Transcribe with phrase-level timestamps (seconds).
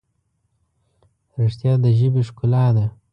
[1.41, 2.85] رښتیا د ژبې ښکلا ده.